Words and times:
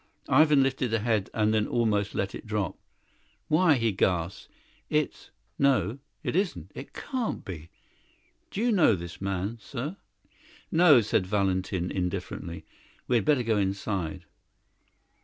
Ivan 0.29 0.63
lifted 0.63 0.89
the 0.89 1.01
head, 1.01 1.29
and 1.31 1.53
then 1.53 1.67
almost 1.67 2.15
let 2.15 2.33
it 2.33 2.47
drop. 2.47 2.75
"Why," 3.49 3.75
he 3.75 3.91
gasped, 3.91 4.47
"it's 4.89 5.29
no, 5.59 5.99
it 6.23 6.35
isn't; 6.35 6.71
it 6.73 6.93
can't 6.95 7.45
be. 7.45 7.69
Do 8.49 8.61
you 8.61 8.71
know 8.71 8.95
this 8.95 9.21
man, 9.21 9.59
sir?" 9.61 9.97
"No," 10.71 11.01
said 11.01 11.27
Valentin 11.27 11.91
indifferently; 11.91 12.65
"we 13.07 13.17
had 13.17 13.25
better 13.25 13.43
go 13.43 13.59
inside." 13.59 14.25